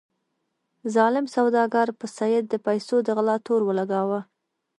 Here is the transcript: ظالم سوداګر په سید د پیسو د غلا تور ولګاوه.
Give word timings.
ظالم 0.95 1.25
سوداګر 1.35 1.87
په 1.99 2.05
سید 2.17 2.43
د 2.49 2.55
پیسو 2.65 2.95
د 3.03 3.07
غلا 3.17 3.35
تور 3.45 3.61
ولګاوه. 3.65 4.19